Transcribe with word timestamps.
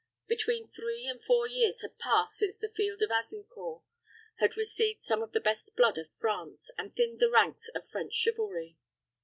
Between 0.25 0.67
three 0.67 1.05
and 1.05 1.23
four 1.23 1.47
years 1.47 1.81
had 1.83 1.99
passed 1.99 2.35
since 2.35 2.57
the 2.57 2.69
field 2.75 3.03
of 3.03 3.11
Azincourt 3.11 3.83
had 4.39 4.57
received 4.57 5.03
some 5.03 5.21
of 5.21 5.31
the 5.31 5.39
best 5.39 5.75
blood 5.75 5.99
of 5.99 6.09
France, 6.19 6.71
and 6.75 6.95
thinned 6.95 7.19
the 7.19 7.29
ranks 7.29 7.69
of 7.75 7.87
French 7.87 8.13
chivalry. 8.15 8.77